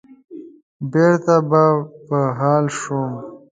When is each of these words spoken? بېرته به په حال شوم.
بېرته 0.91 1.35
به 1.49 1.63
په 2.07 2.19
حال 2.39 2.65
شوم. 2.79 3.11